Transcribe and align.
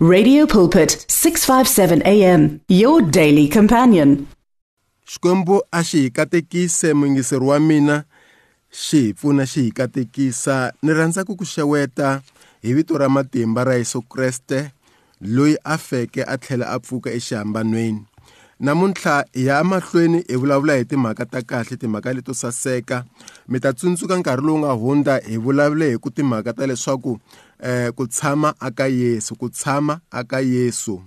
Radio 0.00 0.46
Pulpit 0.46 1.06
657 1.08 2.06
AM 2.06 2.60
your 2.68 3.02
daily 3.02 3.48
companion. 3.48 4.28
Xikwembu 5.02 5.58
a 5.72 5.82
xi 5.82 6.02
hi 6.04 6.10
katekise 6.10 6.94
mungiseri 6.94 7.44
wa 7.44 7.58
mina 7.58 8.04
xi 8.70 9.00
hi 9.00 9.12
pfuna 9.12 9.42
xi 9.46 9.62
hi 9.62 9.72
katekisa. 9.74 10.70
Ni 10.82 10.94
rhandza 10.94 11.24
ku 11.26 11.34
ku 11.34 11.42
xeweta 11.42 12.22
hi 12.62 12.74
vito 12.78 12.94
ra 12.94 13.08
matimba 13.08 13.64
ra 13.64 13.74
Yesu 13.74 14.02
Kreste 14.06 14.70
loyi 15.20 15.58
a 15.64 15.74
feke 15.78 16.22
a 16.22 16.38
tlhela 16.38 16.70
a 16.70 16.78
pfuka 16.78 17.10
exihambanweni. 17.10 18.06
Namuntlha 18.60 19.24
hi 19.34 19.50
ya 19.50 19.64
mahlweni 19.64 20.22
hi 20.28 20.36
vulavula 20.38 20.78
hi 20.78 20.84
timhaka 20.84 21.26
ta 21.26 21.42
kahle 21.42 21.74
timhaka 21.76 22.14
leto 22.14 22.34
saseka. 22.34 23.02
Mi 23.48 23.58
ta 23.58 23.72
tsundzuka 23.74 24.14
nkarhi 24.14 24.46
lowu 24.46 24.58
nga 24.58 24.78
hundza 24.78 25.18
hi 25.26 25.36
vulavule 25.36 25.90
hi 25.90 25.98
ku 25.98 26.10
timhaka 26.10 26.54
ta 26.54 26.66
leswaku 26.66 27.18
ku 27.94 28.06
tshama 28.06 28.54
aka 28.60 28.86
Yesu 28.86 29.34
ku 29.34 29.48
tshama 29.50 30.00
aka 30.10 30.40
Yesu 30.40 31.02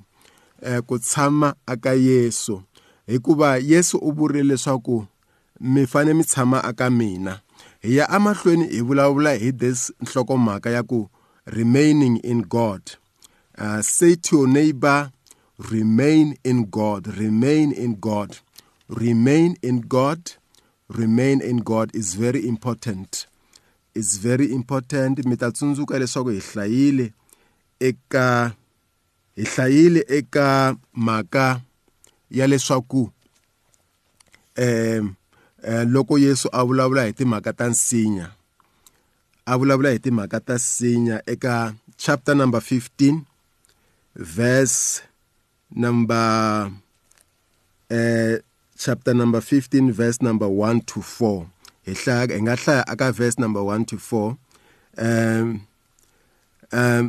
eh 0.62 0.82
ku 0.88 1.00
tshama 1.00 1.56
aka 1.68 1.94
Yesu 1.94 2.62
hikuva 3.08 3.58
Yesu 3.58 3.98
u 3.98 4.12
vurile 4.12 4.44
leswaku 4.44 5.06
mi 5.60 5.86
fane 5.88 6.14
mi 6.14 6.24
tshama 6.24 6.64
aka 6.64 6.90
mina. 6.90 7.40
Hi 7.82 7.96
ya 7.98 8.10
amahlweni 8.10 8.68
hi 8.68 8.82
vulavula 8.82 9.34
hi 9.34 9.52
this 9.52 9.92
nhlokomhaka 10.02 10.70
ya 10.70 10.84
ku 10.84 11.10
remaining 11.46 12.18
in 12.18 12.42
God. 12.42 12.82
Uh, 13.58 13.82
say 13.82 14.16
to 14.16 14.38
your 14.38 14.48
neighbor 14.48 15.12
remain 15.70 16.36
in 16.44 16.66
God 16.66 17.08
remain 17.18 17.72
in 17.72 17.96
God 18.00 18.38
remain 18.90 19.56
in 19.62 19.82
God 19.82 20.32
remain 20.90 21.42
in 21.42 21.58
God 21.58 21.94
is 21.96 22.16
very 22.16 22.48
important. 22.48 23.28
Is 23.96 24.18
very 24.18 24.52
important. 24.54 25.26
Mi 25.26 25.36
ta 25.38 25.52
tsundzuka 25.52 26.00
leswaku 26.00 26.30
hi 26.30 26.40
hlayile 26.40 27.14
eka 27.80 28.54
hi 29.36 29.44
hlayile 29.44 30.06
eka 30.08 30.76
mhaka 30.94 31.62
ya 32.32 32.48
leswaku 32.48 33.10
eh 34.56 35.02
loko 35.86 36.18
Yesu 36.18 36.50
a 36.52 36.64
vulavula 36.64 37.06
hi 37.06 37.14
timhaka 37.14 37.54
ta 37.54 37.68
nsinya 37.70 38.32
a 39.46 39.58
vulavula 39.58 39.92
hi 39.92 40.00
timhaka 40.00 40.40
ta 40.40 40.56
nsinya 40.56 41.22
eka 41.26 41.74
chapter 41.98 42.36
number 42.36 42.60
15 42.62 43.22
verse 44.16 45.02
number 45.72 46.72
eh 47.90 48.40
chapter 48.78 49.14
number 49.16 49.42
15 49.42 49.92
verse 49.92 50.22
number 50.22 50.48
1 50.48 50.82
to 50.86 51.00
4 51.02 51.46
hi 51.86 51.94
hlaya 51.94 52.36
hi 52.36 52.42
nga 52.42 52.56
hlaya 52.56 52.88
aka 52.88 53.12
verse 53.12 53.42
number 53.42 53.62
1 53.62 53.86
to 53.86 53.96
4 53.98 54.36
um 54.98 55.62
um 56.72 57.06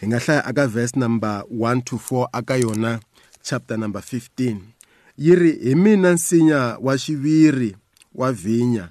hi 0.00 0.06
nga 0.06 0.18
hlaya 0.18 0.44
aka 0.44 0.66
verse 0.66 0.96
number 0.98 1.44
1 1.48 1.82
to 1.82 1.96
4 1.96 2.28
aka 2.32 2.56
yona 2.56 3.00
chapter 3.42 3.78
number 3.78 4.02
15 4.02 4.56
yiri 5.18 5.52
hi 5.62 5.74
mina 5.74 6.12
nsinya 6.12 6.78
wa 6.80 6.98
xiviri 6.98 7.76
wa 8.14 8.32
vinya 8.32 8.88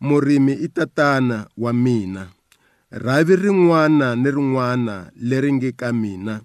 murimi 0.00 0.52
i 0.52 0.68
tatana 0.68 1.46
wa 1.58 1.72
mina. 1.72 2.28
Rhavi 2.90 3.36
rin'wana 3.36 4.16
ni 4.16 4.30
rin'wana 4.30 5.10
leri 5.16 5.52
nge 5.52 5.72
ka 5.72 5.92
mina 5.92 6.40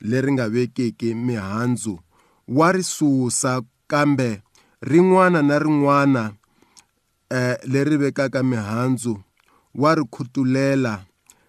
leri 0.00 0.32
nga 0.32 0.48
vekeki 0.48 1.14
mihandzu. 1.14 1.98
Wa 2.48 2.72
ri 2.72 2.82
susa 2.82 3.62
kambe 3.86 4.42
rin'wana 4.82 5.42
na 5.42 5.58
rin'wana 5.58 6.32
eh 7.30 7.56
leri 7.64 7.96
vekaka 7.96 8.42
mihandzu 8.42 9.18
wa 9.74 9.94
ri 9.94 10.04
khutulela 10.10 11.04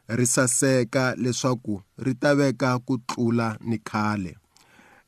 ri 0.08 0.26
saseka 0.26 1.16
leswaku 1.16 1.82
ri 1.98 2.14
ta 2.16 2.36
veka 2.36 2.80
ku 2.80 2.98
tlula 2.98 3.58
ni 3.62 3.78
khale. 3.78 4.38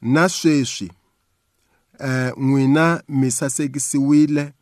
Na 0.02 0.30
sweswi 0.30 0.92
eh 2.00 2.32
n'wina 2.38 3.04
mi 3.10 3.32
sasekisiwile 3.32 4.54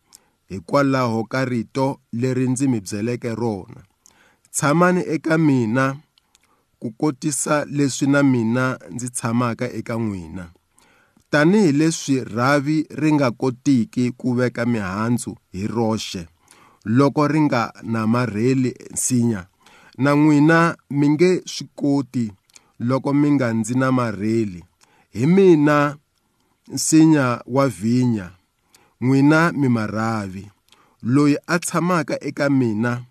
hikwalaho 0.50 1.24
ka 1.24 1.46
rito 1.46 2.00
leri 2.14 2.48
ndzi 2.50 2.68
mi 2.68 2.80
byeleke 2.82 3.36
rona. 3.36 3.82
Tshamani 4.52 5.02
eka 5.08 5.38
mina 5.38 5.98
ku 6.80 6.92
kotisa 6.92 7.66
leswi 7.66 8.08
na 8.08 8.24
mina 8.24 8.80
ndzi 8.92 9.10
tshamaka 9.10 9.72
eka 9.72 9.96
n'wina. 9.96 10.57
Tanihi 11.30 11.72
leswi 11.72 12.24
rhavi 12.24 12.88
ri 12.90 13.14
nga 13.14 13.32
kotiki 13.32 14.12
ku 14.12 14.34
veka 14.34 14.66
mihandzu 14.66 15.36
hi 15.52 15.68
roxe 15.68 16.28
loko 16.88 17.28
ri 17.28 17.42
nga 17.42 17.74
namarheli 17.84 18.72
nsinya. 18.94 19.42
Na 19.98 20.12
n'wina 20.16 20.78
mi 20.90 21.10
nge 21.10 21.42
swi 21.46 21.68
koti 21.76 22.26
loko 22.80 23.14
mi 23.14 23.32
nga 23.32 23.54
ndzi 23.54 23.74
namarheli 23.76 24.62
hi 25.16 25.26
mina 25.26 25.98
nsinya 26.74 27.42
wa 27.56 27.68
vinya 27.68 28.28
n'wina 29.02 29.52
mi 29.52 29.68
marhavi. 29.70 30.46
Loyi 31.04 31.36
a 31.48 31.60
tshamaka 31.60 32.16
eka 32.30 32.50
mina 32.50 33.04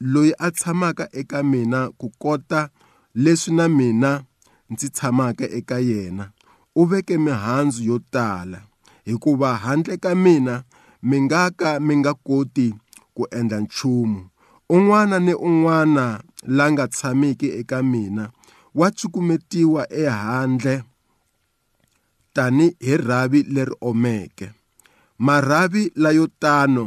loyi 0.00 0.32
a 0.38 0.50
tshamaka 0.50 1.08
eka 1.12 1.42
mina 1.42 1.90
ku 1.98 2.08
kota 2.18 2.70
leswi 3.14 3.54
na 3.54 3.68
mina 3.68 4.24
ndzi 4.70 4.88
tshamaka 4.88 5.44
eka 5.58 5.78
yena. 5.78 6.30
U 6.74 6.84
veke 6.84 7.18
mihandzu 7.18 7.84
yo 7.84 7.98
tala 7.98 8.62
hikuva 9.04 9.56
handle 9.56 9.96
ka 9.96 10.14
mina 10.14 10.62
mi 11.02 11.20
nga 11.20 11.50
ka 11.50 11.80
mi 11.80 11.96
nga 11.96 12.14
koti 12.14 12.74
ku 13.14 13.26
endla 13.38 13.60
nchumu. 13.60 14.20
Un'wana 14.70 15.18
ni 15.18 15.34
un'wana 15.34 16.04
la 16.56 16.64
nga 16.72 16.88
tshamiki 16.88 17.48
eka 17.60 17.82
mina 17.82 18.30
wa 18.74 18.90
cukumetiwa 18.90 19.92
ehandle 19.92 20.82
tani 22.32 22.76
hi 22.80 22.96
rhavi 22.96 23.42
leri 23.42 23.74
omeke. 23.80 24.52
Marhavi 25.18 25.92
layo 25.94 26.26
tano 26.38 26.84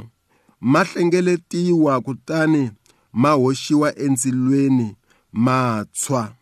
ma 0.62 0.84
hlengeletiwa 0.84 2.02
kutani 2.02 2.72
ma 3.14 3.32
hoxiwa 3.32 3.90
endzilweni 4.00 4.96
ma 5.34 5.86
tshwa. 5.94 6.34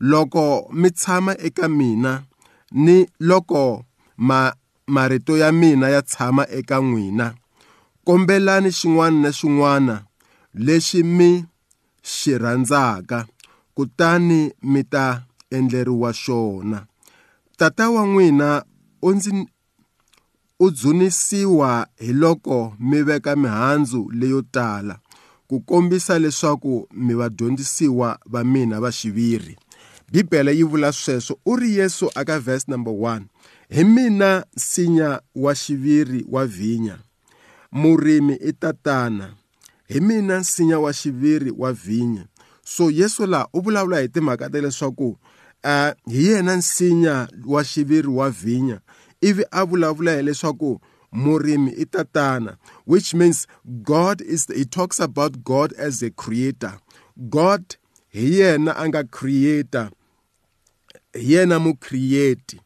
Loko 0.00 0.70
mi 0.72 0.90
tshama 0.90 1.32
eka 1.38 1.68
mina 1.68 2.22
ni 2.72 3.08
loko 3.20 3.84
ma 4.16 4.52
marito 4.86 5.36
ya 5.36 5.52
mina 5.52 5.88
ya 5.88 6.02
tshama 6.02 6.46
eka 6.50 6.80
n'wina. 6.80 7.34
Kombelani 8.04 8.70
xin'wana 8.78 9.20
na 9.22 9.30
xin'wana 9.38 9.96
lexi 10.54 11.02
mi 11.02 11.44
xi 12.02 12.38
rhandzaka 12.38 13.26
kutani 13.74 14.40
mi 14.62 14.82
ta 14.84 15.22
endleriwa 15.50 16.10
xona. 16.12 16.86
Tata 17.58 17.90
wa 17.90 18.02
n'wina 18.06 18.64
u 19.02 19.10
ndzi 19.14 19.30
u 20.60 20.70
dzunisiwa 20.70 21.86
hi 21.98 22.12
loko 22.12 22.74
mi 22.78 23.02
veka 23.02 23.36
mihandzu 23.36 24.10
leyo 24.12 24.42
tala 24.42 24.98
ku 25.48 25.60
kombisa 25.60 26.18
leswaku 26.18 26.88
mi 26.92 27.14
vadyondzisiwa 27.14 28.18
va 28.26 28.44
mina 28.44 28.80
va 28.80 28.90
xiviri. 28.92 29.56
Bibele 30.10 30.56
yi 30.56 30.62
vula 30.62 30.92
sweswo 30.92 31.38
u 31.46 31.56
ri 31.56 31.76
yesu 31.76 32.10
aka 32.14 32.38
verse 32.40 32.64
number 32.68 32.92
1 32.92 33.22
hi 33.70 33.84
mina 33.84 34.44
nsinya 34.56 35.20
wa 35.34 35.54
xiviri 35.54 36.26
wa 36.28 36.46
vinya. 36.46 36.98
Murimi 37.72 38.34
i 38.34 38.52
tatana. 38.52 39.34
Hi 39.88 40.00
mina 40.00 40.38
nsinya 40.38 40.78
wa 40.78 40.92
xiviri 40.92 41.50
wa 41.56 41.72
vinya. 41.72 42.26
So 42.64 42.90
yesu 42.90 43.26
laha 43.26 43.48
u 43.52 43.60
vulavula 43.60 44.00
hi 44.00 44.08
timhaka 44.08 44.50
ta 44.50 44.60
leswaku 44.60 45.08
uh, 45.64 45.90
hi 46.06 46.26
yena 46.26 46.56
nsinya 46.56 47.28
wa 47.46 47.64
xiviri 47.64 48.08
wa 48.08 48.30
vinya. 48.30 48.80
Ivi 49.20 49.44
a 49.50 49.64
vulavula 49.64 50.16
hileswaku 50.16 50.80
murimi 51.12 51.70
i 51.70 51.86
tatana 51.86 52.56
which 52.86 53.14
means 53.14 53.46
god 53.64 54.20
is 54.20 54.46
he 54.46 54.64
talks 54.64 55.00
about 55.00 55.44
god 55.44 55.72
as 55.78 56.02
a 56.02 56.10
creator. 56.10 56.72
God 57.16 57.76
hi 58.08 58.38
yena 58.38 58.74
a 58.76 58.88
nga 58.88 59.04
creator. 59.04 59.90
Hi 61.14 61.32
yena 61.32 61.58
mu 61.58 61.74
create 61.74 62.60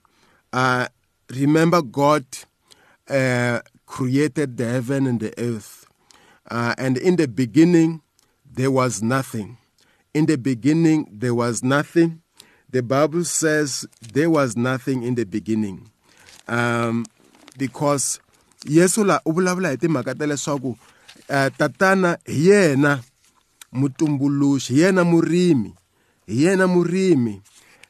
uh 0.52 0.86
remember 1.30 1.82
god 1.82 2.24
uh 3.10 3.60
created 3.86 4.56
the 4.56 4.64
heaven 4.64 5.06
and 5.06 5.20
the 5.20 5.32
earth 5.38 5.84
uh, 6.50 6.74
and 6.76 6.98
in 6.98 7.16
the 7.16 7.26
beginning 7.28 8.02
there 8.54 8.70
was 8.70 9.02
nothing. 9.02 9.56
In 10.12 10.26
the 10.26 10.36
beginning 10.38 11.08
there 11.10 11.34
was 11.34 11.62
nothing. 11.62 12.22
The 12.70 12.82
bible 12.82 13.24
says 13.24 13.86
there 14.12 14.30
was 14.30 14.56
nothing 14.56 15.02
in 15.02 15.14
the 15.14 15.24
beginning. 15.24 15.90
Um 16.46 17.06
because 17.56 18.20
yesu 18.66 19.04
la 19.06 19.20
u 19.26 19.32
vulavula 19.32 19.68
hi 19.70 19.76
timhaka 19.76 20.14
ta 20.14 20.26
leswaku 20.26 20.76
tatana 21.58 22.18
hi 22.26 22.48
yena 22.50 23.00
mutumbuluxi 23.72 24.74
hi 24.74 24.80
yena 24.80 25.04
murimi 25.04 25.74
hi 26.26 26.44
yena 26.44 26.66
murimi 26.66 27.40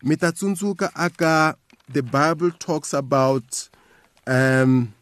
mi 0.04 0.16
ta 0.16 0.32
tsundzuka 0.32 0.86
aka 0.94 1.56
the 1.92 2.02
bible 2.02 2.50
talks 2.58 2.92
about 2.92 3.68
um 4.26 4.92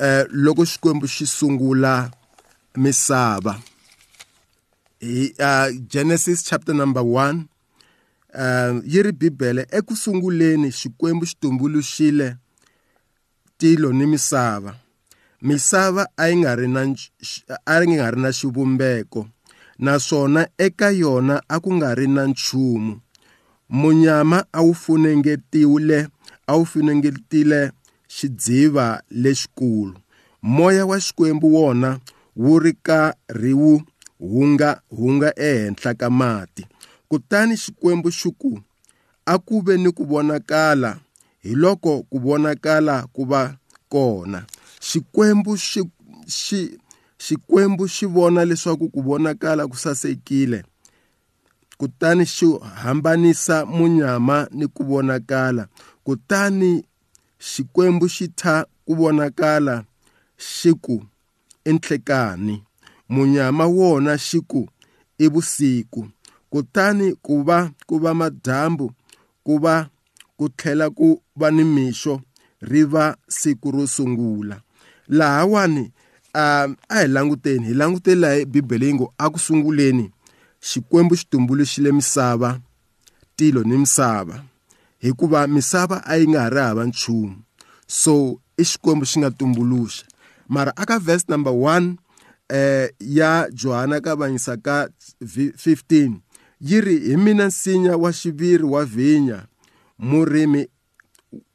uh, 0.00 0.24
loko 0.44 0.62
xikwembu 0.64 1.06
xi 1.06 1.26
sungula 1.26 2.10
misava. 2.76 3.54
Hi 5.00 5.32
uh, 5.38 5.70
Genesis 5.88 6.42
chapter 6.42 6.74
number 6.74 7.02
1 7.02 7.46
uh, 8.34 8.82
yi 8.84 9.02
ri 9.02 9.12
bibele 9.12 9.66
ekusunguleni 9.70 10.72
xikwembu 10.72 11.24
xi 11.26 11.36
tumbuluxile 11.40 12.36
tilo 13.58 13.92
ni 13.92 14.06
misava. 14.06 14.74
Misava 15.42 16.06
a 16.16 16.28
yi 16.28 16.36
nga 16.36 16.56
ri 16.56 16.68
na 16.68 16.82
a 17.66 17.80
yi 17.80 17.86
nga 17.94 18.10
ri 18.10 18.20
na 18.20 18.30
xivumbeko 18.32 19.28
naswona 19.78 20.48
eka 20.58 20.90
yona 20.90 21.42
a 21.48 21.60
ku 21.60 21.70
nga 21.74 21.94
ri 21.94 22.06
na 22.06 22.26
nchumu. 22.26 23.00
Munyama 23.68 24.44
a 24.52 24.62
wu 24.62 24.74
funengetiwile 24.74 26.08
a 26.46 26.56
wu 26.56 26.66
funengetile 26.66 27.72
xidziva 28.08 29.02
lexikulu. 29.10 29.94
Moya 30.42 30.86
wa 30.86 31.00
xikwembu 31.00 31.54
wona 31.54 32.00
wu 32.36 32.58
ri 32.58 32.72
karhi 32.72 33.52
wu 33.52 33.82
hunga 34.18 34.80
hunga 34.90 35.32
ehenhla 35.40 35.94
ka 35.94 36.10
mati. 36.10 36.66
Kutani 37.08 37.56
xikwembu 37.56 38.10
xi 38.10 38.30
ku 38.38 38.60
a 39.26 39.38
ku 39.38 39.60
ve 39.60 39.76
ni 39.76 39.92
ku 39.92 40.04
vonakala 40.04 40.98
hi 41.42 41.54
loko 41.54 42.02
ku 42.02 42.18
vonakala 42.18 43.06
ku 43.12 43.24
va 43.24 43.56
kona. 43.88 44.46
Xikwembu 44.80 45.56
xi 45.56 45.82
xi 46.26 46.78
xikwembu 47.18 47.88
xi 47.88 48.06
vona 48.06 48.44
leswaku 48.44 48.88
ku 48.88 49.02
vonakala 49.02 49.66
ku 49.68 49.76
sasekile. 49.76 50.64
Kutani 51.78 52.24
xi 52.34 52.46
hambanisa 52.82 53.56
munyama 53.66 54.48
ni 54.58 54.66
ku 54.74 54.82
vonakala 54.90 55.64
kutani 56.06 56.70
xikwembu 57.48 58.06
xi 58.14 58.26
tha 58.40 58.54
ku 58.86 58.92
vonakala 59.00 59.74
xi 60.54 60.70
ku 60.84 60.96
enhlekani 61.70 62.56
munyama 63.14 63.64
wona 63.78 64.12
xi 64.26 64.38
ku 64.50 64.60
i 65.18 65.26
vusiku 65.32 66.00
kutani 66.50 67.06
ku 67.24 67.42
va 67.48 67.58
ku 67.86 67.94
va 68.02 68.10
madyambu 68.20 68.86
ku 69.46 69.54
va 69.64 69.74
ku 70.38 70.44
tlhela 70.56 70.86
ku 70.98 71.08
va 71.40 71.48
ni 71.56 71.64
mixo 71.64 72.14
ri 72.70 72.82
va 72.92 73.16
siku 73.28 73.70
ro 73.70 73.86
sungula. 73.86 74.56
Lahawani 75.08 75.84
um 76.34 76.76
a 76.88 77.00
hi 77.00 77.06
languteni 77.06 77.66
hi 77.66 77.74
languteli 77.74 78.20
laha 78.20 78.44
bibele 78.44 78.86
yi 78.86 78.94
ngo 78.94 79.06
a 79.18 79.30
ku 79.32 79.38
sunguleni 79.38 80.10
xikwembu 80.60 81.16
xi 81.16 81.26
tumbuluxile 81.30 81.92
misava 81.92 82.60
tilo 83.36 83.62
ni 83.62 83.78
misava. 83.78 84.44
Hikuva 84.98 85.46
misava 85.46 86.02
a 86.04 86.16
yi 86.16 86.26
nga 86.28 86.40
ha 86.40 86.50
ri 86.50 86.60
hava 86.60 86.84
nchumu. 86.86 87.36
So 87.86 88.40
i 88.56 88.64
xikwembu 88.64 89.04
xi 89.06 89.18
nga 89.18 89.30
tumbuluxa. 89.30 90.04
Mara 90.48 90.72
aka 90.76 90.98
verse 90.98 91.24
number 91.28 91.52
1 91.52 91.96
eh 92.48 92.90
ya 92.98 93.48
Johana 93.52 94.00
ka 94.00 94.16
vanyisa 94.16 94.56
ka 94.56 94.88
15 95.20 96.20
yiri 96.60 96.98
hi 96.98 97.16
mina 97.16 97.46
nsinya 97.46 97.96
wa 97.96 98.12
xiviri 98.12 98.64
wa 98.64 98.84
vinya 98.84 99.46
murimi 99.98 100.66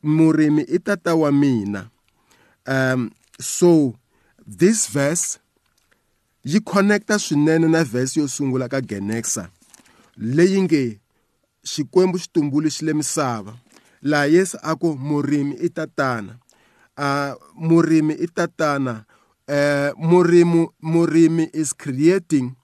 murimi 0.04 0.62
i 0.62 0.80
tata 0.80 1.16
wa 1.16 1.32
mina. 1.32 1.90
Um 2.68 3.12
so 3.40 3.96
this 4.48 4.88
verse 4.88 5.40
yi 6.44 6.60
connecta 6.60 7.20
swinene 7.20 7.68
na 7.68 7.84
verse 7.84 8.20
yo 8.20 8.28
sungula 8.28 8.70
ka 8.70 8.82
Genesis 8.82 9.48
leyi 10.18 10.62
nge 10.62 11.00
xikwembu 11.72 12.18
xi 12.22 12.28
tumbuluxile 12.34 12.94
misava. 12.94 13.54
Laha 14.02 14.28
Yesu 14.28 14.58
a 14.62 14.76
ku 14.76 14.96
murimi 15.00 15.56
i 15.64 15.70
tatana. 15.70 16.34
Uh, 16.98 17.34
murimi 17.56 18.14
i 18.14 18.28
tatana. 18.28 19.06
Uh, 19.48 19.92
murimi 20.10 20.68
murimi 20.82 21.50
is 21.54 21.74
creating 21.74 22.56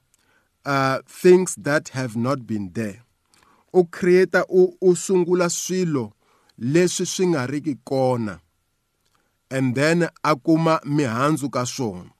uh, 0.66 1.00
things 1.08 1.56
that 1.56 1.90
have 1.90 2.16
not 2.16 2.46
been 2.46 2.72
there. 2.74 3.04
U 3.74 3.86
creator 3.86 4.44
u, 4.50 4.75
u 4.82 4.96
sungula 4.96 5.50
swilo 5.50 6.12
leswi 6.60 7.06
swi 7.06 7.28
nga 7.28 7.48
riki 7.48 7.78
kona 7.84 8.40
and 9.52 9.75
then 9.75 10.10
a 10.24 10.36
kuma 10.36 10.80
mihandzu 10.86 11.50
ka 11.50 11.64
swona. 11.66 12.12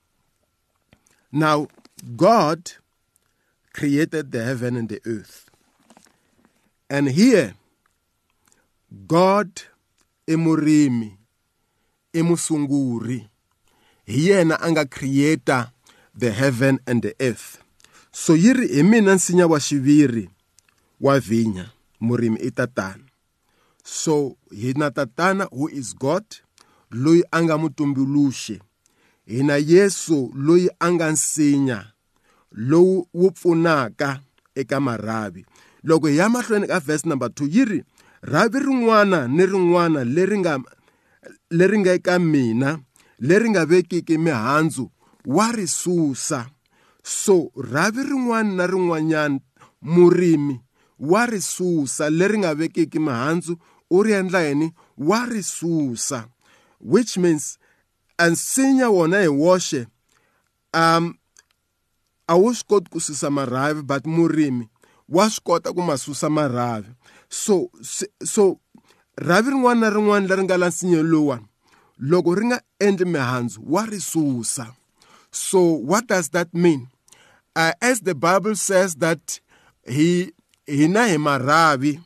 Now 1.32 1.68
god 2.16 2.72
created 3.72 4.32
the 4.32 4.42
heaven 4.44 4.76
and 4.76 4.88
the 4.88 5.00
earth. 5.06 5.50
And 6.88 7.08
here 7.08 7.54
god 9.06 9.62
i 10.28 10.34
murimi 10.34 11.16
i 12.14 12.22
musunguri 12.22 13.28
hi 14.06 14.28
yena 14.28 14.58
a 14.60 14.70
nga 14.70 14.84
creator 14.84 15.70
the 16.14 16.30
heaven 16.32 16.80
and 16.86 17.02
the 17.02 17.14
earth. 17.20 17.62
So 18.12 18.34
yi 18.34 18.52
ri 18.52 18.68
hi 18.74 18.82
mina 18.82 19.14
nsinya 19.14 19.46
wa 19.46 19.58
xiviri 19.60 20.28
wa 21.00 21.20
vinya 21.20 21.70
murimi 22.00 22.40
i 22.42 22.50
tatana. 22.50 23.04
So 23.84 24.36
hina 24.50 24.90
tatana 24.90 25.46
who 25.52 25.68
is 25.68 25.94
god 25.94 26.24
loyi 26.90 27.22
a 27.32 27.42
nga 27.42 27.58
mutumbuluxi. 27.58 28.60
Hina 29.30 29.56
yesu 29.56 30.32
loyi 30.34 30.68
a 30.80 30.90
nga 30.92 31.10
nsinya 31.10 31.78
lowu 32.50 33.06
wu 33.14 33.30
pfunaka 33.30 34.20
eka 34.54 34.80
marhavi. 34.80 35.46
Loko 35.82 36.06
hi 36.08 36.16
ya 36.16 36.28
mahlweni 36.28 36.66
ka 36.66 36.80
verse 36.80 37.08
number 37.08 37.28
2 37.28 37.56
yi 37.56 37.64
ri 37.64 37.84
rhavi 38.22 38.58
rin'wana 38.58 39.28
ni 39.28 39.46
rin'wana 39.46 40.04
leri 40.04 40.38
nga 40.38 40.58
leri 41.50 41.78
nga 41.78 41.92
eka 41.92 42.18
mina 42.18 42.80
leri 43.18 43.50
nga 43.50 43.66
vekiki 43.66 44.18
mihandzu 44.18 44.90
wa 45.24 45.52
ri 45.52 45.66
susa. 45.68 46.50
So 47.02 47.52
rhavi 47.54 48.02
rin'wana 48.02 48.52
na 48.54 48.66
rin'wanyana 48.66 49.40
murimi 49.82 50.60
wa 50.98 51.26
ri 51.26 51.40
susa 51.40 52.10
leri 52.10 52.38
nga 52.38 52.54
vekiki 52.54 52.98
mihandzu 52.98 53.56
u 53.90 54.02
ri 54.02 54.12
endla 54.12 54.42
yini? 54.42 54.74
Wa 54.98 55.24
ri 55.24 55.42
susa 55.42 56.26
which 56.80 57.16
means 57.18 57.59
ansinya 58.24 58.86
wona 58.90 59.18
hi 59.24 59.28
woxe 59.42 59.86
um 60.74 61.14
a 62.28 62.34
wu 62.36 62.54
swi 62.54 62.68
koti 62.68 62.90
ku 62.92 63.00
susa 63.00 63.30
marhavi 63.30 63.82
but 63.82 64.04
murimi 64.04 64.68
wa 65.08 65.24
swi 65.30 65.42
kota 65.44 65.72
ku 65.72 65.82
ma 65.82 65.96
susa 65.96 66.28
marhavi. 66.30 66.92
So 67.28 67.70
so 68.22 68.60
rhavi 69.16 69.50
rin'wana 69.50 69.80
na 69.80 69.94
rin'wana 69.96 70.28
leri 70.28 70.42
nga 70.44 70.60
la 70.60 70.68
nsinyeni 70.68 71.08
lowuwani 71.12 71.46
loko 71.98 72.34
ri 72.34 72.44
nga 72.46 72.58
endli 72.78 73.04
mihandzu 73.04 73.60
wa 73.66 73.82
ri 73.86 74.00
susa. 74.00 74.66
So 75.30 75.60
what 75.60 76.06
does 76.06 76.28
that 76.30 76.54
mean? 76.54 76.88
Uh, 77.56 77.72
as 77.80 78.00
the 78.00 78.14
bible 78.14 78.54
says 78.54 78.94
that 78.96 79.40
hi 79.86 80.30
hina 80.66 81.08
hi 81.08 81.18
marhavi 81.18 82.00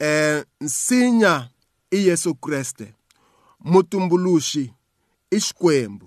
eh 0.00 0.44
nsinya 0.60 1.48
i 1.90 2.08
Yesu 2.08 2.34
Kriste 2.34 2.94
mutumbuluxi 3.60 4.72
i 5.30 5.40
xikwembu 5.40 6.06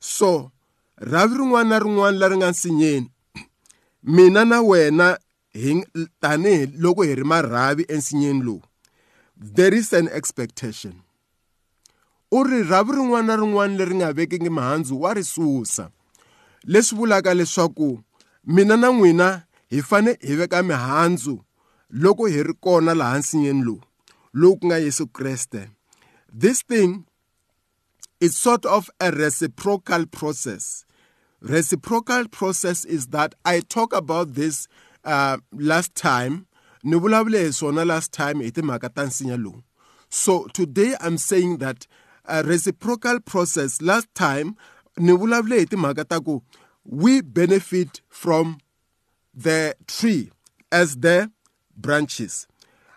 so 0.00 0.50
rhavi 0.96 1.34
rin'wana 1.38 1.68
na 1.68 1.78
rin'wana 1.78 2.18
leri 2.18 2.36
nga 2.36 2.50
nsinyeni 2.50 3.10
mina 4.02 4.44
na 4.44 4.60
wena 4.60 5.18
hi 5.52 5.84
tanihi 6.20 6.66
loko 6.78 7.02
hi 7.02 7.14
ri 7.14 7.24
marhavi 7.24 7.84
ensinyeni 7.88 8.42
lowu 8.42 8.62
there 9.42 9.74
is 9.74 9.92
an 9.92 10.08
expectation. 10.08 11.02
U 12.30 12.44
ri 12.44 12.62
rhavi 12.62 12.94
rin'wana 12.96 13.26
na 13.26 13.36
rin'wana 13.36 13.76
leri 13.76 13.94
nga 13.94 14.12
vekiki 14.12 14.50
mihandzu 14.50 15.00
wa 15.00 15.14
ri 15.14 15.24
susa. 15.24 15.90
Leswi 16.64 16.98
vulaka 16.98 17.34
leswaku 17.34 18.00
mina 18.46 18.76
na 18.76 18.92
n'wina 18.92 19.42
hi 19.68 19.82
fane 19.82 20.16
hi 20.20 20.36
veka 20.36 20.62
mihandzu 20.62 21.42
loko 21.90 22.26
hi 22.26 22.42
ri 22.42 22.54
kona 22.60 22.94
laha 22.94 23.18
nsinyeni 23.18 23.62
lowu 23.62 23.80
lowu 24.32 24.56
ku 24.56 24.66
nga 24.66 24.78
Yesu 24.78 25.06
Kreste. 25.06 25.68
This 26.32 26.62
thing 26.62 27.04
is 28.22 28.36
sort 28.36 28.64
of 28.64 28.88
a 29.00 29.10
reciprocal 29.10 30.06
process. 30.06 30.84
Reciprocal 31.40 32.28
process 32.28 32.84
is 32.84 33.08
that 33.08 33.34
i 33.44 33.58
talk 33.58 33.92
about 33.92 34.34
this 34.34 34.68
uh, 35.04 35.38
last 35.52 35.92
time. 35.96 36.46
Ni 36.84 36.96
vulavule 36.96 37.84
last 37.84 38.12
time 38.12 39.62
so 40.08 40.46
today 40.54 40.94
i'm 41.00 41.18
saying 41.18 41.56
that 41.58 41.86
a 42.26 42.44
reciprocal 42.44 43.18
process 43.18 43.82
last 43.82 44.06
time 44.14 44.54
ni 44.96 45.12
vulavule 45.12 46.42
we 46.84 47.20
benefit 47.22 48.02
from 48.08 48.58
the 49.34 49.74
tree 49.88 50.30
as 50.70 50.96
the 50.98 51.28
branches. 51.76 52.46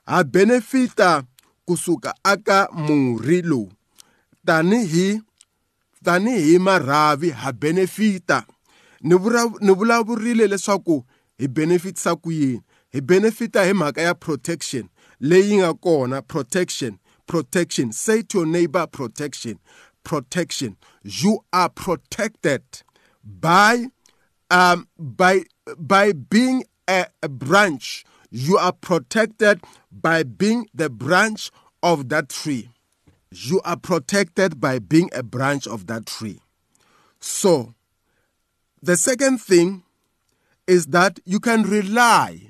Ha 0.07 0.21
benefita 0.23 1.25
kusuka 1.67 2.13
aka 2.23 2.67
murhi 2.73 3.41
tanihi 4.45 5.21
tanihi 6.03 6.59
marhavi 6.59 7.29
ha 7.29 7.51
benefita. 7.51 8.45
Ni 9.01 9.15
vulavurile 9.73 10.47
leswaku 10.47 11.03
hi 11.37 11.47
benefitisa 11.47 12.15
ku 12.15 12.31
yini? 12.31 12.61
Hi 12.93 13.01
benefita 13.01 13.65
hi 13.65 13.73
mhaka 13.73 14.01
ya 14.01 14.13
protection 14.13 14.89
leyi 15.19 15.57
nga 15.57 15.73
kona 15.73 16.21
protection 16.21 16.99
protection. 17.27 17.91
Say 17.91 18.21
to 18.21 18.37
your 18.39 18.47
neighbor 18.47 18.87
protection 18.87 19.59
protection. 20.03 20.77
You 21.03 21.39
are 21.51 21.69
protected 21.69 22.63
by 23.23 23.87
um 24.49 24.87
by 24.97 25.43
by 25.77 26.13
being 26.13 26.63
a, 26.87 27.07
a 27.23 27.29
branch, 27.29 28.05
you 28.29 28.57
are 28.57 28.71
protected 28.73 29.61
by 29.91 30.23
being 30.23 30.67
the 30.73 30.89
branch 30.89 31.51
of 31.81 32.09
that 32.09 32.29
tree. 32.29 32.69
You 33.43 33.59
are 33.65 33.75
protected 33.75 34.61
by 34.61 34.79
being 34.79 35.09
a 35.13 35.21
branch 35.21 35.67
of 35.67 35.87
that 35.87 36.05
tree. 36.05 36.39
So, 37.19 37.75
the 38.81 38.95
second 38.95 39.41
thing 39.41 39.83
is 40.67 40.85
that 40.87 41.19
you 41.25 41.41
can 41.41 41.63
rely 41.63 42.49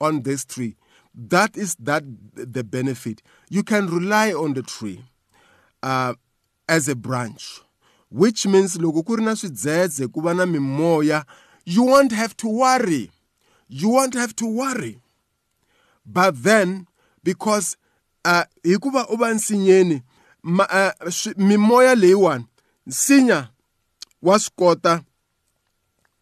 on 0.00 0.22
this 0.22 0.44
tree. 0.44 0.76
That 1.12 1.56
is 1.56 1.74
that 1.80 2.04
the 2.34 2.62
benefit. 2.62 3.20
You 3.48 3.64
can 3.64 3.88
rely 3.88 4.32
on 4.32 4.54
the 4.54 4.62
tree 4.62 5.02
uh, 5.82 6.14
as 6.68 6.88
a 6.88 6.94
branch, 6.94 7.60
which 8.08 8.46
means 8.46 8.76
you 8.76 8.90
won't 11.82 12.12
have 12.12 12.36
to 12.36 12.48
worry. 12.48 13.10
You 13.68 13.88
won't 13.88 14.14
have 14.14 14.36
to 14.36 14.46
worry. 14.46 15.00
But 16.06 16.44
then, 16.44 16.86
because 17.24 17.76
hikuva 18.62 19.08
u 19.12 19.16
va 19.16 19.34
nsinyeni 19.34 20.02
mimoya 21.36 21.94
leyiwani 21.94 22.46
nsinya 22.86 23.48
wa 24.22 24.38
swi 24.38 24.52
kota 24.56 25.02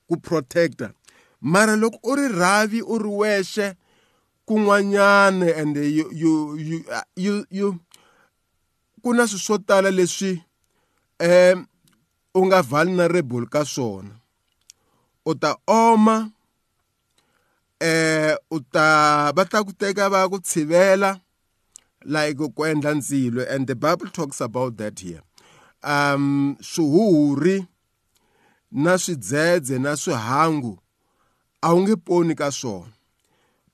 ku 0.08 0.16
protecta. 0.16 0.92
Mara 1.40 1.76
loko 1.76 1.98
u 2.02 2.16
ri 2.16 2.28
rhavi 2.28 2.80
u 2.82 2.98
ri 2.98 3.08
wexe 3.20 3.76
kun'wanyana 4.46 5.46
and 5.60 5.76
you 5.76 6.06
you 6.12 6.56
you 6.56 6.84
you 7.16 7.34
you 7.50 7.68
ku 9.02 9.14
na 9.14 9.26
swilo 9.28 9.44
swo 9.44 9.58
tala 9.58 9.90
leswi 9.90 10.42
um 11.20 11.66
u 12.34 12.46
nga 12.46 12.62
vulnerable 12.62 13.46
ka 13.46 13.64
swona. 13.64 14.14
U 15.24 15.34
ta 15.34 15.56
oma 15.66 16.30
eh 17.80 18.36
u 18.50 18.60
ta 18.72 19.32
va 19.36 19.44
ta 19.44 19.64
ku 19.64 19.72
teka 19.72 20.08
va 20.08 20.28
ku 20.28 20.38
tshivela 20.40 21.20
like 22.04 22.36
ku 22.38 22.62
endla 22.64 22.94
ndzilo 22.94 23.46
and 23.50 23.66
the 23.66 23.74
bible 23.74 24.08
talks 24.10 24.40
about 24.40 24.76
that 24.76 25.00
here. 25.00 25.22
Um 25.82 26.56
swihuhuri 26.60 27.66
na 28.72 28.98
swidzedze 28.98 29.78
na 29.78 29.96
swihangu 29.96 30.78
a 31.62 31.72
wu 31.74 31.80
nge 31.82 31.96
poni 31.96 32.34
ka 32.34 32.50
swona. 32.50 32.92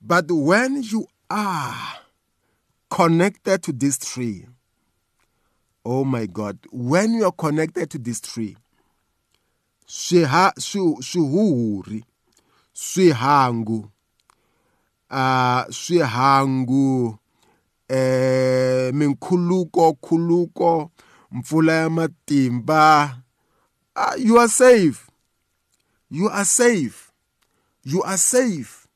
But 0.01 0.31
when 0.31 0.83
you 0.83 1.07
are 1.29 1.77
connected 2.91 3.63
to 3.63 3.73
this 3.73 3.99
tree 3.99 4.47
oh 5.85 6.05
my 6.05 6.27
god 6.27 6.59
when 6.73 7.15
you 7.15 7.25
are 7.25 7.33
connected 7.33 7.89
to 7.91 7.99
this 7.99 8.21
tree 8.21 8.57
swiha 9.87 10.53
swihuhuri 10.59 12.05
swihangu 12.73 13.91
a 15.11 15.67
swihangu 15.71 17.19
eh 17.91 18.93
minkhuluko 18.93 19.95
khuluko 19.95 20.91
ya 21.67 21.91
matimba. 21.91 23.23
Uh, 23.97 24.15
you 24.19 24.39
are 24.39 24.49
safe. 24.49 25.11
You 26.09 26.29
are 26.29 26.45
safe. 26.45 27.13
You 27.85 28.03
are 28.03 28.17
safe 28.17 28.87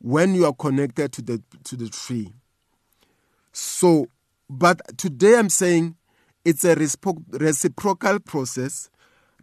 when 0.00 0.34
you 0.34 0.44
are 0.46 0.52
connected 0.52 1.12
to 1.12 1.22
the 1.22 1.42
to 1.64 1.76
the 1.76 1.88
tree. 1.88 2.32
So 3.52 4.08
but 4.52 4.80
today 4.98 5.38
i'm 5.38 5.48
saying 5.48 5.96
it's 6.44 6.64
a 6.64 6.74
reciprocal 6.74 8.20
process 8.20 8.90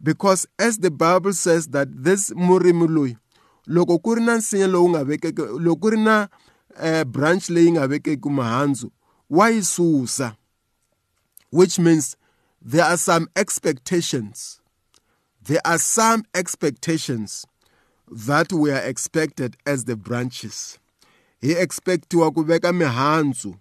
because 0.02 0.46
as 0.58 0.78
the 0.78 0.90
bible 0.90 1.32
says 1.32 1.66
that 1.68 1.88
this 1.90 2.30
murimi 2.30 2.86
loyi 2.86 3.16
loko 3.66 4.02
ku 4.02 4.14
ri 4.14 4.24
na 4.24 4.36
nsinya 4.36 4.66
lowu 4.66 4.88
nga 4.88 5.04
vekeke 5.04 5.42
loko 5.58 5.80
ku 5.80 5.90
ri 5.90 5.96
na 5.98 6.28
uh, 6.82 7.04
branch 7.04 7.48
leyi 7.50 7.72
nga 7.72 7.86
vekeki 7.88 8.30
mihandzu 8.30 8.90
wa 9.30 9.48
yi 9.48 9.62
susa 9.62 10.36
which 11.50 11.78
means 11.78 12.16
there 12.62 12.84
are 12.84 12.96
some 12.96 13.28
expectations. 13.36 14.60
There 15.42 15.60
are 15.64 15.78
some 15.78 16.24
expectations 16.34 17.46
that 18.10 18.52
we 18.52 18.70
are 18.70 18.82
expected 18.82 19.56
as 19.66 19.84
the 19.84 19.96
branches. 19.96 20.78
Hi 21.42 21.54
expectiwa 21.56 22.34
ku 22.34 22.44
veka 22.44 22.72
mihandzu 22.72 23.56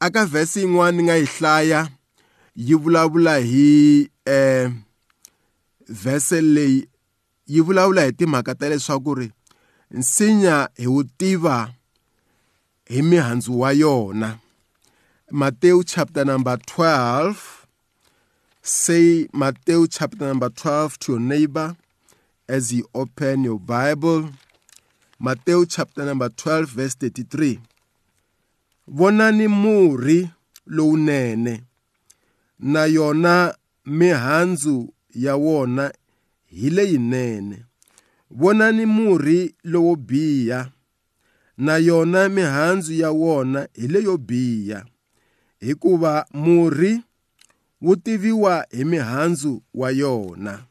aka 0.00 0.24
vhesi 0.26 0.60
yin'wana 0.62 0.96
ni 0.96 1.02
nga 1.02 1.16
yi 1.16 1.26
hlaya 1.26 1.88
yi 2.54 2.74
vulavula 2.74 3.38
hi 3.42 4.08
eh 4.24 4.70
vhese 5.88 6.40
leyi 6.40 6.86
yi 7.46 7.60
vulavula 7.60 8.04
hi 8.06 8.12
timhaka 8.12 8.54
ta 8.54 8.68
leswaku 8.68 9.14
ri 9.14 9.32
nsinya 9.90 10.68
hi 10.78 10.86
wu 10.86 11.02
tiva 11.04 11.74
hi 12.90 13.02
mihandzu 13.02 13.60
wa 13.60 13.72
yona 13.72 14.38
Matthew 15.30 15.82
chapter 15.84 16.24
number 16.24 16.56
12 16.58 17.66
say 18.62 19.28
Matthew 19.32 19.86
chapter 19.86 20.26
number 20.26 20.48
12 20.50 20.98
to 20.98 21.12
your 21.12 21.20
neighbor 21.20 21.76
as 22.48 22.72
you 22.72 22.84
open 22.92 23.44
your 23.44 23.60
Bible. 23.60 24.30
Matthew 25.20 25.66
chapter 25.66 26.04
number 26.04 26.28
12 26.30 26.66
verse 26.66 26.94
33 26.96 27.58
vonani 28.88 29.48
murhi 29.48 30.28
lowunene 30.66 31.62
na 32.58 32.84
yona 32.84 33.54
mihandzu 33.86 34.92
ya 35.14 35.36
wona 35.36 35.92
hi 36.46 36.70
leyinene. 36.70 37.64
Vonani 38.30 38.86
murhi 38.86 39.54
lowo 39.64 39.96
biha. 39.96 40.70
Na 41.60 41.76
yona 41.76 42.28
mihandzu 42.28 42.94
ya 42.94 43.10
wona 43.10 43.68
hi 43.72 43.88
leyo 43.88 44.16
biha 44.18 44.84
hikuva 45.60 46.26
murhi 46.32 47.00
wu 47.80 47.96
tiviwa 47.96 48.66
hi 48.70 48.84
mihandzu 48.84 49.62
wa 49.74 49.90
yona. 49.90 50.62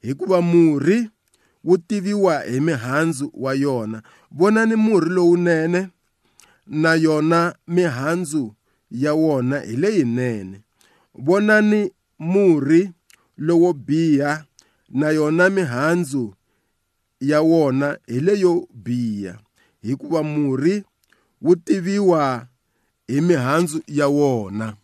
Hikuva 0.00 0.42
murhi 0.42 1.10
wu 1.64 1.78
tiviwa 1.78 2.40
hi 2.40 2.60
mihandzu 2.60 3.30
wa 3.34 3.54
yona. 3.54 4.02
Vonani 4.30 4.76
murhi 4.76 5.10
lowunene 5.10 5.88
na 6.66 6.94
yona 6.94 7.54
mihandzu 7.68 8.54
ya 8.90 9.14
wona 9.14 9.60
hi 9.60 9.76
leyinene. 9.76 10.60
Vonani 11.14 11.92
murhi 12.18 12.90
lowo 13.36 13.72
biha 13.72 14.44
na 14.88 15.10
yona 15.10 15.50
mihandzu 15.50 16.34
ya 17.20 17.40
wona 17.40 17.98
hi 18.06 18.20
leyo 18.20 18.68
biha 18.74 19.38
hikuva 19.84 20.22
murhi 20.22 20.84
wu 21.42 21.56
tiviwa 21.56 22.46
hi 23.06 23.20
mihandzu 23.20 23.82
ya 23.86 24.08
wona. 24.08 24.76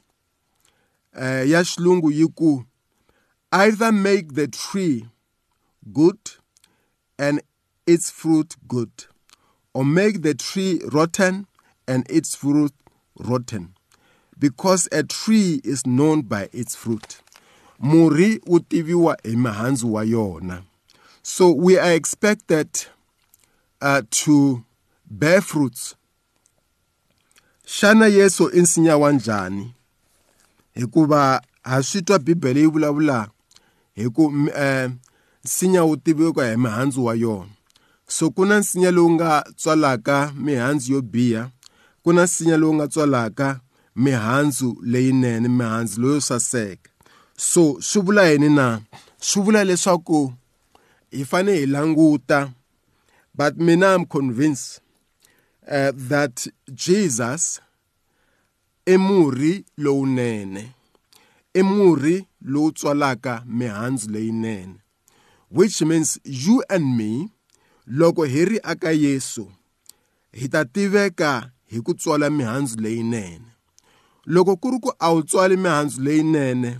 Uh, 1.17 1.49
ya 1.51 1.65
xilungu 1.65 2.11
yi 2.13 2.27
ku 2.29 2.65
either 3.53 3.93
make 3.93 4.29
the 4.35 4.47
tree 4.47 5.07
good 5.93 6.19
and 7.19 7.43
its 7.87 8.11
fruit 8.13 8.55
good 8.69 8.91
or 9.75 9.85
make 9.85 10.23
the 10.23 10.35
tree 10.35 10.81
rotten 10.93 11.47
and 11.89 12.07
its 12.11 12.37
fruit 12.37 12.73
rotten 13.19 13.69
because 14.39 14.89
a 14.93 15.03
tree 15.03 15.61
is 15.65 15.85
known 15.87 16.23
by 16.23 16.49
its 16.53 16.77
fruit. 16.77 17.21
Murhi 17.83 18.41
wu 18.47 18.61
tiviwa 18.61 19.17
hi 19.25 19.37
mihandzu 19.37 19.93
wa 19.93 20.03
yona. 20.05 20.63
So 21.23 21.51
we 21.51 21.79
are 21.79 21.93
expected 21.95 22.69
uh, 23.81 24.03
to 24.11 24.65
bear 25.11 25.43
fruits. 25.43 25.95
Xana 27.67 28.07
yesu 28.07 28.51
i 28.53 28.61
nsinya 28.61 28.97
wa 28.97 29.13
njhani 29.13 29.75
hikuva 30.75 31.43
ha 31.63 31.83
swi 31.83 32.03
twa 32.03 32.19
bibele 32.19 32.61
yi 32.61 32.67
vulavula 32.67 33.29
hi 33.95 34.09
ku 34.09 34.25
um 34.27 34.99
nsinya 35.45 35.85
wu 35.85 35.97
tiviwaka 35.97 36.51
hi 36.51 36.57
mihandzu 36.57 37.05
wa 37.05 37.15
yona. 37.15 37.51
So 38.07 38.31
ku 38.31 38.47
na 38.47 38.59
nsinya 38.59 38.91
lowu 38.91 39.11
nga 39.11 39.45
tswalaka 39.57 40.33
mihandzu 40.35 40.93
yo 40.93 41.03
biha 41.03 41.51
ku 42.03 42.13
na 42.13 42.25
nsinya 42.25 42.57
lowu 42.57 42.75
nga 42.75 42.89
tswalaka 42.89 43.61
mihandzu 43.97 44.77
leyinene 44.83 45.49
mihandzu 45.49 46.01
loyo 46.01 46.21
saseka. 46.21 46.91
So 47.37 47.81
swi 47.81 48.03
vula 48.03 48.31
yini 48.31 48.49
na? 48.49 48.81
Swi 49.21 49.43
vula 49.43 49.65
leswaku 49.65 50.33
hi 51.11 51.25
fane 51.25 51.53
hi 51.53 51.67
languta 51.67 52.51
but 53.35 53.57
mina 53.57 53.95
i'm 53.95 54.05
convinced 54.05 54.81
uh, 55.69 55.93
that 56.09 56.47
jesus 56.75 57.61
i 58.87 58.97
murhi 58.97 59.65
lowunene 59.79 60.73
i 61.55 61.63
murhi 61.63 62.27
lowu 62.43 62.73
tswalaka 62.73 63.43
mihandzu 63.47 64.11
leyinene 64.11 64.75
which 65.51 65.83
means 65.83 66.19
you 66.25 66.63
and 66.71 66.97
me 66.97 67.29
loko 67.87 68.25
hi 68.25 68.45
ri 68.45 68.59
aka 68.63 68.93
yesu 68.93 69.51
hi 70.33 70.49
ta 70.49 70.65
tiveka 70.65 71.51
hi 71.71 71.79
ku 71.83 71.95
tswala 71.95 72.31
mihandzu 72.31 72.81
leyinene. 72.83 73.47
Loko 74.27 74.57
ku 74.57 74.71
ri 74.71 74.79
ku 74.83 74.91
a 74.99 75.09
wu 75.15 75.23
tswali 75.23 75.57
mihandzu 75.57 76.03
leyinene 76.03 76.79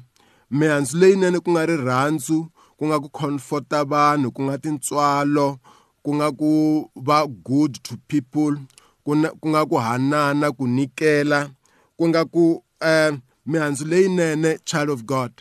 mihandzu 0.51 0.99
leyinene 0.99 1.39
ku 1.43 1.51
nga 1.51 1.67
rirhandzu 1.67 2.39
ku 2.79 2.83
nga 2.87 2.99
ku 3.03 3.09
comforta 3.11 3.83
vanhu 3.85 4.31
ku 4.35 4.41
nga 4.47 4.59
tintswalo 4.59 5.59
ku 6.03 6.11
nga 6.17 6.29
ku 6.33 6.51
va 6.97 7.27
good 7.27 7.75
to 7.85 7.97
people 8.09 8.57
ku 9.05 9.13
nga 9.53 9.63
ku 9.67 9.77
hanana 9.77 10.53
ku 10.53 10.65
nikela 10.67 11.51
ku 11.97 12.05
nga 12.09 12.23
ku 12.25 12.63
um 12.81 13.21
mihandzu 13.47 13.85
leyinene 13.85 14.59
child 14.65 14.89
of 14.91 15.05
god. 15.05 15.33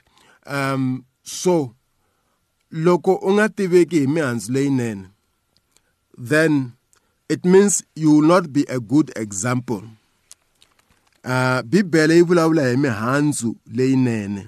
Um 0.45 1.05
so 1.23 1.75
loko 2.71 3.13
u 3.27 3.29
nga 3.37 3.49
tiveki 3.49 3.99
hi 4.03 4.07
mihandzu 4.07 4.51
leyinene 4.51 5.05
then 6.17 6.73
it 7.29 7.45
means 7.45 7.83
you 7.95 8.11
will 8.11 8.27
not 8.27 8.51
be 8.51 8.65
a 8.67 8.79
good 8.79 9.11
example. 9.15 9.83
Uh 11.23 11.61
bibele 11.63 12.15
yi 12.15 12.23
vulavula 12.23 12.67
hi 12.69 12.75
mihandzu 12.75 13.55
leyinene 13.71 14.47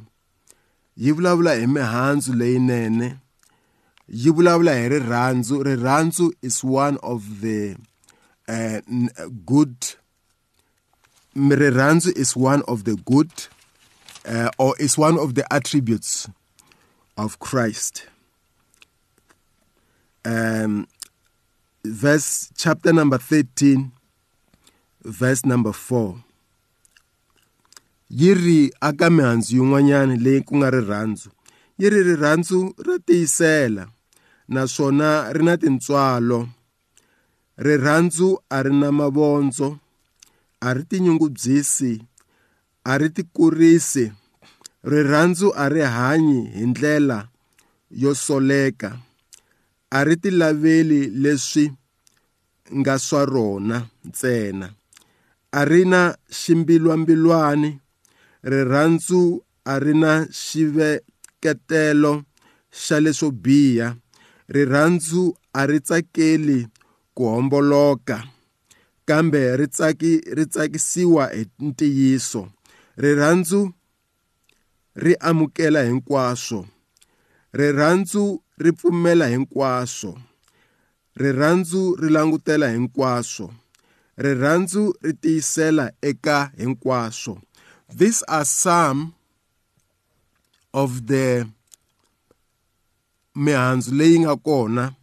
yi 0.97 1.11
vulavula 1.11 1.55
hi 1.55 1.67
mihandzu 1.67 2.33
leyinene. 2.33 3.20
Yi 4.07 4.31
vulavula 4.31 4.73
hi 4.75 4.89
rirhandzu 4.89 5.63
rirhandzu 5.63 6.31
is 6.41 6.63
one 6.63 6.97
of 7.01 7.23
the 7.41 7.75
uh, 8.47 8.81
good 9.45 9.75
rirhandzu 11.35 12.11
is 12.17 12.35
one 12.35 12.63
of 12.67 12.83
the 12.83 12.95
good 13.05 13.31
uh, 14.25 14.49
or 14.57 14.75
is 14.79 14.97
one 14.97 15.17
of 15.17 15.33
the 15.35 15.45
attributes 15.53 16.29
of 17.17 17.39
Christ. 17.39 18.07
Um 20.25 20.87
verse 21.83 22.51
chapter 22.55 22.93
number 22.93 23.17
13 23.17 23.91
verse 25.03 25.45
number 25.45 25.71
4 25.71 26.15
yiri 28.11 28.71
aka 28.81 29.09
mihandzu 29.09 29.57
yin'wanyana 29.57 30.15
leyi 30.15 30.41
ku 30.45 30.57
nga 30.57 30.69
rirhandzu 30.69 31.29
yiri 31.81 32.03
rirhandzu 32.03 32.75
ra 32.85 32.95
tiyisela 32.99 33.83
naswona 34.53 35.33
ri 35.33 35.43
na 35.45 35.57
tintswalo. 35.57 36.49
Rirhandzu 37.57 38.37
a 38.49 38.61
ri 38.63 38.73
na 38.81 38.91
mavondzo 38.91 39.79
a 40.61 40.73
ri 40.73 40.83
tinyungubyisi 40.89 41.93
a 42.85 42.97
ri 42.97 43.09
tikurisi. 43.09 44.05
Rirhandzu 44.85 45.49
a 45.57 45.65
ri 45.73 45.81
hanyi 45.81 46.41
hi 46.53 46.65
ndlela 46.69 47.27
yo 47.89 48.13
soleka 48.15 48.89
a 49.89 49.99
ri 50.05 50.15
ti 50.21 50.29
laveli 50.29 51.09
leswi 51.23 51.65
nga 52.79 52.99
swa 52.99 53.25
rona 53.25 53.77
ntsena. 54.07 54.67
A 55.51 55.65
ri 55.65 55.85
na 55.85 56.13
ximbilwambilwani 56.29 57.71
rirhandzu 58.43 59.41
a 59.65 59.79
ri 59.79 59.93
na 59.93 60.11
xiveketelo 61.41 62.23
xa 62.71 62.99
leswo 62.99 63.31
biha 63.31 63.95
rirhandzu 64.53 65.33
a 65.53 65.65
ri 65.65 65.79
tsakeli 65.79 66.67
ku 67.15 67.23
homboloka 67.33 68.17
kambe 69.07 69.57
ri 69.59 69.67
tsaki 69.67 70.21
ri 70.37 70.45
tsakisiwa 70.45 71.23
hi 71.35 71.43
ntiyiso. 71.59 72.41
Rirhandzu 72.97 73.73
ri 75.03 75.13
amukela 75.29 75.81
hinkwaswo 75.83 76.59
rirhandzu 77.53 78.23
ri 78.63 78.71
pfumela 78.77 79.25
hinkwaswo 79.33 80.11
rirhandzu 81.21 81.81
ri 82.01 82.09
langutela 82.15 82.67
hinkwaswo 82.75 83.47
rirhandzu 84.23 84.83
ri 85.03 85.13
tiyisela 85.21 85.91
eka 86.01 86.51
hinkwaswo. 86.57 87.41
These 87.99 88.23
are 88.27 88.45
some 88.45 89.13
of 90.73 91.05
the 91.05 91.45
mihandzu 93.35 93.91
leyi 93.91 94.19
nga 94.19 94.35
kona 94.35 94.93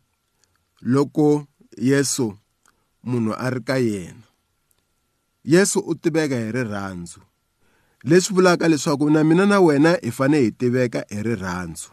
loko 0.83 1.47
Yesu 1.79 2.37
munhu 3.05 3.35
a 3.39 3.51
ri 3.51 3.61
ka 3.61 3.77
yena. 3.79 4.27
Yesu 5.45 5.81
u 5.81 5.95
tiveka 5.95 6.37
hi 6.37 6.53
rirhandzu. 6.53 7.21
Leswi 8.05 8.35
vulaka 8.35 8.69
leswaku 8.69 9.11
na 9.11 9.25
mina 9.25 9.47
na 9.47 9.61
wena 9.61 9.99
hi 10.03 10.11
fane 10.11 10.41
hi 10.41 10.51
tiveka 10.51 11.05
hi 11.09 11.23
rirhandzu. 11.23 11.91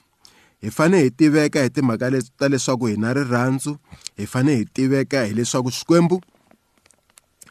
Hi 0.62 0.72
fane 0.72 1.02
hi 1.04 1.12
tiveka 1.12 1.64
hi 1.64 1.70
timhaka 1.70 2.12
ta 2.38 2.48
leswaku 2.50 2.88
hi 2.88 2.98
na 2.98 3.14
rirhandzu. 3.14 3.78
Hi 4.18 4.26
fane 4.26 4.56
hi 4.56 4.66
tiveka 4.66 5.26
hileswaku 5.26 5.72
xikwembu 5.72 6.22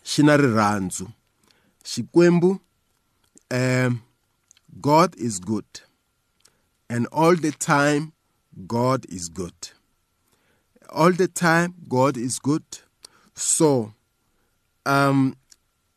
xi 0.02 0.22
na 0.22 0.36
rirhandzu. 0.36 1.06
Xikwembu 1.84 2.60
um 3.50 4.00
God 4.80 5.14
is 5.16 5.40
good 5.40 5.66
and 6.94 7.08
all 7.10 7.34
the 7.34 7.50
time 7.50 8.12
God 8.68 9.04
is 9.08 9.28
good. 9.28 9.70
All 10.90 11.10
the 11.10 11.26
time 11.26 11.74
God 11.88 12.16
is 12.16 12.38
good. 12.38 12.62
So 13.34 13.94
um 14.86 15.36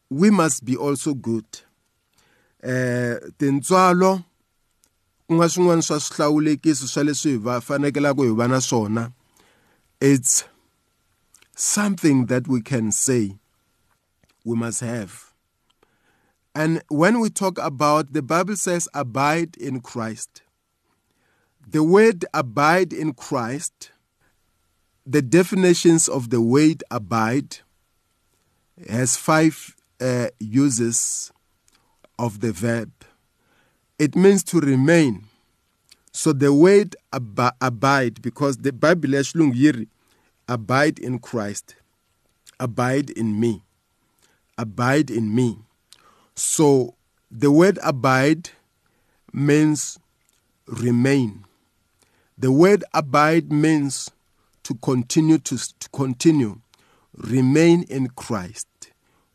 we 0.09 0.31
must 0.31 0.65
be 0.65 0.75
also 0.75 1.13
good. 1.13 1.45
Eh 2.63 3.19
tintswalo 3.37 4.25
ku 5.27 5.35
nga 5.37 5.45
swin'wana 5.45 5.85
swa 5.85 5.99
swihlawulekisi 6.01 6.89
swa 6.89 7.03
leswi 7.03 7.31
hi 7.31 7.37
va 7.37 7.61
fanekelaka 7.61 8.89
na 8.89 9.11
it's 10.01 10.45
something 11.55 12.25
that 12.25 12.47
we 12.47 12.59
can 12.61 12.91
say 12.91 13.37
we 14.43 14.55
must 14.55 14.79
have. 14.79 15.33
And 16.55 16.81
when 16.89 17.19
we 17.19 17.29
talk 17.29 17.59
about 17.59 18.13
the 18.13 18.23
bible 18.23 18.55
says 18.55 18.89
abide 18.95 19.57
in 19.57 19.81
christ 19.81 20.41
the 21.69 21.83
word 21.83 22.25
abide 22.33 22.93
in 22.93 23.13
christ 23.13 23.91
the 25.05 25.21
definitions 25.21 26.07
of 26.07 26.29
the 26.29 26.41
word 26.41 26.83
abide 26.91 27.57
has 28.89 29.17
five 29.17 29.75
uh, 30.01 30.27
uses 30.39 31.31
of 32.19 32.41
the 32.41 32.51
verb. 32.51 32.91
It 33.97 34.15
means 34.15 34.43
to 34.45 34.59
remain. 34.59 35.25
So 36.11 36.33
the 36.33 36.53
word 36.53 36.95
ab- 37.13 37.55
abide, 37.61 38.21
because 38.21 38.57
the 38.57 38.73
Bible 38.73 39.09
yiri, 39.09 39.87
abide 40.47 40.99
in 40.99 41.19
Christ, 41.19 41.75
abide 42.59 43.09
in 43.11 43.39
me, 43.39 43.63
abide 44.57 45.09
in 45.09 45.33
me. 45.33 45.59
So 46.35 46.95
the 47.31 47.51
word 47.51 47.79
abide 47.83 48.49
means 49.31 49.99
remain. 50.67 51.46
The 52.37 52.51
word 52.51 52.83
abide 52.93 53.51
means 53.51 54.11
to 54.63 54.75
continue 54.75 55.37
to, 55.39 55.57
to 55.57 55.89
continue, 55.89 56.59
remain 57.15 57.83
in 57.83 58.09
Christ 58.09 58.67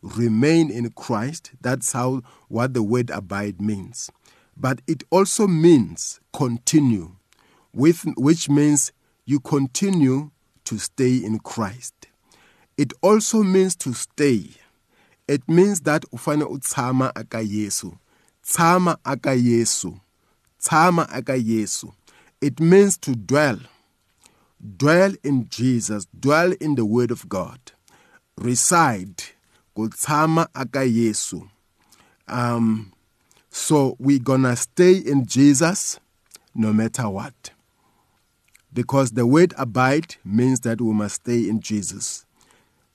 remain 0.03 0.71
in 0.71 0.91
Christ. 0.91 1.53
That's 1.61 1.93
how 1.93 2.23
what 2.49 2.75
the 2.75 2.83
word 2.83 3.11
abide 3.11 3.61
means. 3.61 4.11
But 4.57 4.81
it 4.87 5.05
also 5.11 5.47
means 5.47 6.21
continue, 6.33 7.17
with, 7.73 8.05
which 8.17 8.51
means 8.51 8.93
you 9.25 9.41
continue 9.41 10.31
to 10.65 10.79
stay 10.79 11.17
in 11.17 11.39
Christ. 11.39 11.95
It 12.77 12.93
also 13.01 13.43
means 13.43 13.77
to 13.77 13.95
stay. 13.95 14.51
It 15.29 15.49
means 15.49 15.81
that 15.83 16.03
ufane 16.13 16.43
utshama 16.43 17.13
aka 17.17 17.45
Yesu. 17.45 17.97
Tshama 18.45 18.97
aka 19.05 19.37
Yesu. 19.37 20.01
Tshama 20.61 21.09
aka 21.11 21.39
Yesu. 21.39 21.93
It 22.43 22.59
means 22.59 22.99
to 22.99 23.15
dwell. 23.15 23.61
Dwell 24.77 25.15
in 25.23 25.49
Jesus. 25.49 26.07
Dwell 26.07 26.53
in 26.61 26.75
the 26.75 26.85
word 26.85 27.13
of 27.13 27.29
God. 27.29 27.61
Reside 28.37 29.23
ku 29.77 29.89
tshama 29.89 30.49
aka 30.53 30.85
Yesu. 30.85 31.49
Um 32.27 32.93
so 33.49 33.95
we're 34.01 34.19
gonna 34.19 34.57
stay 34.57 34.97
in 34.97 35.25
Jesus 35.25 36.01
no 36.53 36.73
matter 36.73 37.09
what. 37.09 37.53
Because 38.73 39.13
the 39.13 39.25
word 39.25 39.55
abide 39.57 40.17
means 40.25 40.61
that 40.61 40.81
we 40.81 40.93
must 40.93 41.17
stay 41.23 41.49
in 41.49 41.61
Jesus. 41.61 42.27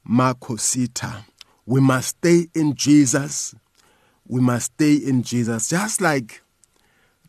Makosita. 0.06 1.24
We 1.66 1.80
must 1.80 2.18
stay 2.18 2.48
in 2.54 2.76
Jesus. 2.76 3.56
We 4.28 4.42
must 4.42 4.74
stay 4.74 4.96
in 4.96 5.24
Jesus. 5.24 5.70
Just 5.70 6.02
like 6.02 6.42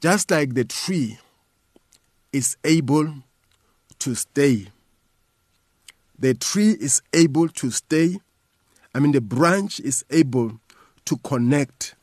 just 0.01 0.33
like 0.33 0.55
the 0.55 0.65
tree 0.65 1.19
is 2.33 2.57
able 2.65 3.15
to 3.99 4.15
stay. 4.15 4.69
The 6.19 6.35
tree 6.35 6.77
is 6.81 7.03
able 7.13 7.49
to 7.49 7.71
stay 7.71 8.19
I 8.95 9.01
mean, 9.01 9.13
the 9.13 9.21
branch 9.21 9.81
is 9.81 10.05
able 10.11 10.59
to 11.05 11.17
connect 11.19 11.95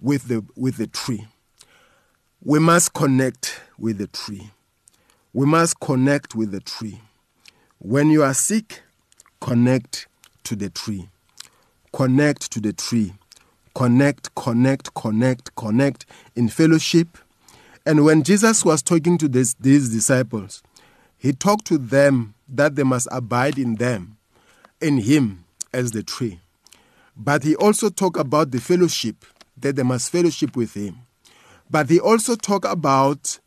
with 0.00 0.28
the, 0.28 0.44
with 0.56 0.76
the 0.76 0.86
tree. 0.86 1.26
We 2.44 2.58
must 2.58 2.92
connect 2.92 3.60
with 3.78 3.98
the 3.98 4.06
tree. 4.06 4.50
We 5.32 5.46
must 5.46 5.80
connect 5.80 6.34
with 6.34 6.52
the 6.52 6.60
tree. 6.60 7.00
When 7.78 8.10
you 8.10 8.22
are 8.22 8.34
sick, 8.34 8.82
connect 9.40 10.06
to 10.44 10.54
the 10.54 10.70
tree. 10.70 11.08
Connect 11.92 12.50
to 12.52 12.60
the 12.60 12.72
tree. 12.72 13.14
Connect, 13.74 14.34
connect, 14.34 14.94
connect, 14.94 15.54
connect 15.56 16.06
in 16.36 16.48
fellowship, 16.48 17.18
And 17.84 18.04
when 18.04 18.22
Jesus 18.22 18.64
was 18.64 18.82
talking 18.82 19.18
to 19.18 19.28
this, 19.28 19.54
these 19.54 19.88
disciples, 19.88 20.62
he 21.18 21.32
talked 21.32 21.66
to 21.66 21.78
them 21.78 22.34
that 22.48 22.76
they 22.76 22.82
must 22.84 23.08
abide 23.10 23.58
in 23.58 23.76
them, 23.76 24.16
in 24.80 24.98
him 24.98 25.44
as 25.72 25.90
the 25.90 26.02
tree. 26.02 26.40
But 27.16 27.42
he 27.42 27.56
also 27.56 27.88
talked 27.88 28.16
about 28.18 28.50
the 28.50 28.60
fellowship, 28.60 29.24
that 29.56 29.76
they 29.76 29.82
must 29.82 30.10
fellowship 30.10 30.56
with 30.56 30.74
him. 30.74 30.98
But 31.70 31.90
he 31.90 31.98
also 31.98 32.36
talked 32.36 32.66
about, 32.66 33.38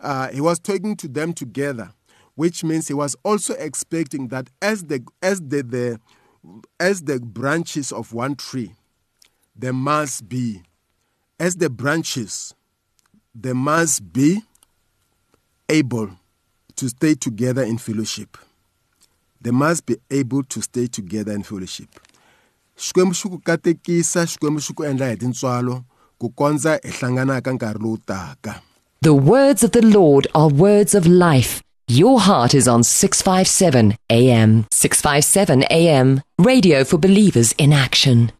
uh, 0.00 0.28
he 0.28 0.40
was 0.40 0.58
talking 0.58 0.96
to 0.96 1.08
them 1.08 1.32
together, 1.32 1.92
which 2.34 2.64
means 2.64 2.88
he 2.88 2.94
was 2.94 3.16
also 3.22 3.54
expecting 3.54 4.28
that 4.28 4.48
as 4.60 4.84
the, 4.84 5.04
as 5.22 5.40
the, 5.40 5.62
the, 5.62 6.00
as 6.80 7.02
the 7.02 7.20
branches 7.20 7.92
of 7.92 8.12
one 8.12 8.34
tree, 8.34 8.74
there 9.54 9.72
must 9.72 10.28
be, 10.28 10.62
as 11.38 11.56
the 11.56 11.70
branches, 11.70 12.54
there 13.34 13.54
must 13.54 14.02
be 14.12 14.42
able 15.68 16.10
to 16.76 16.88
stay 16.88 17.14
together 17.14 17.62
in 17.62 17.78
fellowship. 17.78 18.36
They 19.40 19.50
must 19.50 19.86
be 19.86 19.96
able 20.10 20.42
to 20.44 20.62
stay 20.62 20.86
together 20.86 21.32
in 21.32 21.42
fellowship. 21.42 21.88
xikwembu 22.76 23.38
katekisa 23.38 24.26
xikwembu 24.26 24.84
endla 24.84 25.08
hi 25.10 25.16
tintswalo 25.16 25.84
ku 26.18 26.28
kondza 26.30 26.80
hi 26.82 27.06
nkarhi 27.52 27.82
lowu 27.82 27.96
taka 27.96 28.60
The 29.02 29.12
words 29.12 29.62
of 29.62 29.70
the 29.72 29.82
Lord 29.82 30.26
are 30.34 30.48
words 30.48 30.94
of 30.94 31.06
life. 31.06 31.62
Your 31.88 32.20
heart 32.20 32.54
is 32.54 32.66
on 32.66 32.82
657 32.82 33.96
AM. 34.08 34.64
657 34.70 35.64
AM. 35.70 36.22
Radio 36.38 36.84
for 36.84 36.98
believers 36.98 37.52
in 37.58 37.72
action. 37.72 38.32